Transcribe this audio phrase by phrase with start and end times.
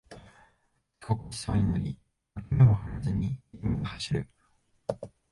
[0.99, 1.95] 遅刻しそうになり
[2.33, 4.29] 脇目も振らずに駅まで走る